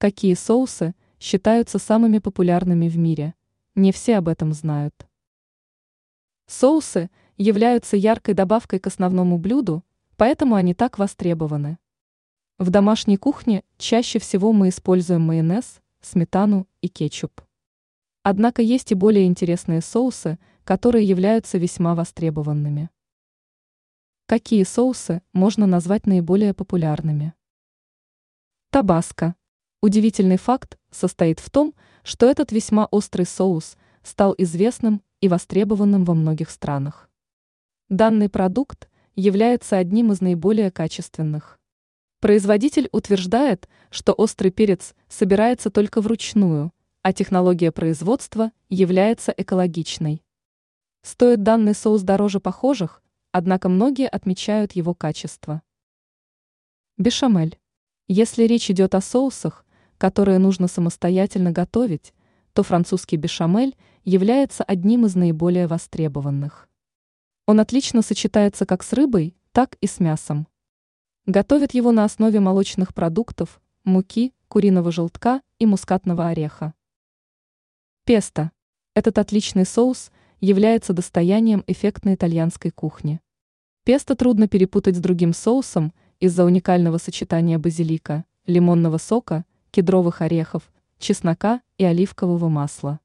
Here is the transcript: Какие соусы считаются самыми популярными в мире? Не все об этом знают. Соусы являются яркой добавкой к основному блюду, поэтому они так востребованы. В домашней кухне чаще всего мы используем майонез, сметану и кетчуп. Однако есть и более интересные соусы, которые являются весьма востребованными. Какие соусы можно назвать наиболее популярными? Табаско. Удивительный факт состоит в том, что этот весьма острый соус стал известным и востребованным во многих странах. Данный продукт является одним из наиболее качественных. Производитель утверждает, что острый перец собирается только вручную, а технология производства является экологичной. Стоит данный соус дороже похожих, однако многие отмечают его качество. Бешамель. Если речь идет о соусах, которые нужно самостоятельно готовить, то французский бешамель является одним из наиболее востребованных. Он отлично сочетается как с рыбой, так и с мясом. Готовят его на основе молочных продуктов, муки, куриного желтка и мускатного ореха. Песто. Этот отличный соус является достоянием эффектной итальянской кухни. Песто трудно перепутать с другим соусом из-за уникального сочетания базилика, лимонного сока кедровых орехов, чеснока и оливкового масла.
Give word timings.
Какие 0.00 0.32
соусы 0.32 0.94
считаются 1.18 1.78
самыми 1.78 2.20
популярными 2.20 2.88
в 2.88 2.96
мире? 2.96 3.34
Не 3.74 3.92
все 3.92 4.16
об 4.16 4.28
этом 4.28 4.54
знают. 4.54 4.94
Соусы 6.46 7.10
являются 7.36 7.98
яркой 7.98 8.32
добавкой 8.32 8.78
к 8.78 8.86
основному 8.86 9.36
блюду, 9.36 9.84
поэтому 10.16 10.54
они 10.54 10.72
так 10.72 10.98
востребованы. 10.98 11.76
В 12.56 12.70
домашней 12.70 13.18
кухне 13.18 13.62
чаще 13.76 14.18
всего 14.18 14.54
мы 14.54 14.70
используем 14.70 15.20
майонез, 15.20 15.82
сметану 16.00 16.66
и 16.80 16.88
кетчуп. 16.88 17.42
Однако 18.22 18.62
есть 18.62 18.92
и 18.92 18.94
более 18.94 19.26
интересные 19.26 19.82
соусы, 19.82 20.38
которые 20.64 21.04
являются 21.04 21.58
весьма 21.58 21.94
востребованными. 21.94 22.88
Какие 24.24 24.64
соусы 24.64 25.20
можно 25.34 25.66
назвать 25.66 26.06
наиболее 26.06 26.54
популярными? 26.54 27.34
Табаско. 28.70 29.34
Удивительный 29.82 30.36
факт 30.36 30.78
состоит 30.90 31.40
в 31.40 31.48
том, 31.48 31.74
что 32.02 32.26
этот 32.26 32.52
весьма 32.52 32.86
острый 32.90 33.24
соус 33.24 33.78
стал 34.02 34.34
известным 34.36 35.02
и 35.22 35.28
востребованным 35.28 36.04
во 36.04 36.12
многих 36.12 36.50
странах. 36.50 37.08
Данный 37.88 38.28
продукт 38.28 38.90
является 39.16 39.78
одним 39.78 40.12
из 40.12 40.20
наиболее 40.20 40.70
качественных. 40.70 41.58
Производитель 42.20 42.90
утверждает, 42.92 43.70
что 43.90 44.12
острый 44.12 44.50
перец 44.50 44.94
собирается 45.08 45.70
только 45.70 46.02
вручную, 46.02 46.72
а 47.00 47.14
технология 47.14 47.72
производства 47.72 48.52
является 48.68 49.32
экологичной. 49.34 50.22
Стоит 51.02 51.42
данный 51.42 51.74
соус 51.74 52.02
дороже 52.02 52.40
похожих, 52.40 53.02
однако 53.32 53.70
многие 53.70 54.08
отмечают 54.08 54.72
его 54.72 54.92
качество. 54.92 55.62
Бешамель. 56.98 57.58
Если 58.06 58.44
речь 58.44 58.70
идет 58.70 58.94
о 58.94 59.00
соусах, 59.00 59.64
которые 60.00 60.38
нужно 60.38 60.66
самостоятельно 60.66 61.52
готовить, 61.52 62.14
то 62.54 62.62
французский 62.62 63.16
бешамель 63.16 63.76
является 64.02 64.64
одним 64.64 65.04
из 65.04 65.14
наиболее 65.14 65.66
востребованных. 65.66 66.70
Он 67.44 67.60
отлично 67.60 68.00
сочетается 68.00 68.64
как 68.64 68.82
с 68.82 68.94
рыбой, 68.94 69.36
так 69.52 69.76
и 69.82 69.86
с 69.86 70.00
мясом. 70.00 70.48
Готовят 71.26 71.74
его 71.74 71.92
на 71.92 72.04
основе 72.04 72.40
молочных 72.40 72.94
продуктов, 72.94 73.60
муки, 73.84 74.32
куриного 74.48 74.90
желтка 74.90 75.42
и 75.58 75.66
мускатного 75.66 76.28
ореха. 76.28 76.72
Песто. 78.06 78.52
Этот 78.94 79.18
отличный 79.18 79.66
соус 79.66 80.12
является 80.40 80.94
достоянием 80.94 81.62
эффектной 81.66 82.14
итальянской 82.14 82.70
кухни. 82.70 83.20
Песто 83.84 84.16
трудно 84.16 84.48
перепутать 84.48 84.96
с 84.96 85.00
другим 85.00 85.34
соусом 85.34 85.92
из-за 86.20 86.46
уникального 86.46 86.96
сочетания 86.96 87.58
базилика, 87.58 88.24
лимонного 88.46 88.96
сока 88.96 89.44
кедровых 89.70 90.22
орехов, 90.22 90.70
чеснока 90.98 91.60
и 91.78 91.84
оливкового 91.84 92.48
масла. 92.48 93.00